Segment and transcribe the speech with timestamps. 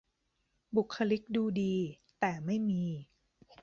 [0.75, 1.75] บุคลิกดูดี
[2.19, 2.83] แต่ไม่มี